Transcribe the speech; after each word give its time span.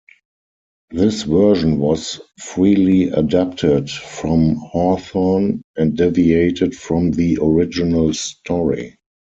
This 0.89 1.21
version 1.21 1.77
was 1.77 2.19
"freely 2.39 3.09
adapted" 3.09 3.87
from 3.91 4.55
Hawthorne 4.55 5.61
and 5.77 5.95
deviated 5.95 6.75
from 6.75 7.11
the 7.11 7.37
original 7.39 8.11
story. 8.15 8.97